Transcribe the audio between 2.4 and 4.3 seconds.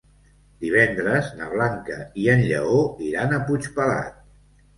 Lleó iran a Puigpelat.